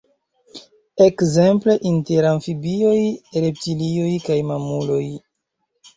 [1.07, 2.97] Ekzemple, inter amfibioj,
[3.45, 5.03] reptilioj kaj mamuloj.